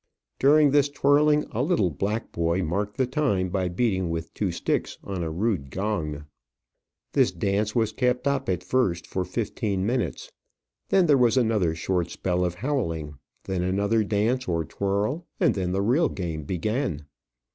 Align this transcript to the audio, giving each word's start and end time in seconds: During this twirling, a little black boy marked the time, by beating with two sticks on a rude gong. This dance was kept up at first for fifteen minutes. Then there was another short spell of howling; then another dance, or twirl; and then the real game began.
During 0.39 0.71
this 0.71 0.89
twirling, 0.89 1.45
a 1.51 1.61
little 1.61 1.91
black 1.91 2.31
boy 2.31 2.63
marked 2.63 2.97
the 2.97 3.05
time, 3.05 3.49
by 3.49 3.67
beating 3.67 4.09
with 4.09 4.33
two 4.33 4.51
sticks 4.51 4.97
on 5.03 5.21
a 5.23 5.29
rude 5.29 5.69
gong. 5.69 6.25
This 7.13 7.31
dance 7.31 7.75
was 7.75 7.91
kept 7.91 8.25
up 8.27 8.49
at 8.49 8.63
first 8.63 9.05
for 9.05 9.23
fifteen 9.23 9.85
minutes. 9.85 10.31
Then 10.89 11.05
there 11.05 11.19
was 11.19 11.37
another 11.37 11.75
short 11.75 12.09
spell 12.09 12.43
of 12.43 12.55
howling; 12.55 13.19
then 13.43 13.61
another 13.61 14.03
dance, 14.03 14.47
or 14.47 14.65
twirl; 14.65 15.27
and 15.39 15.53
then 15.53 15.71
the 15.71 15.83
real 15.83 16.09
game 16.09 16.45
began. 16.45 17.05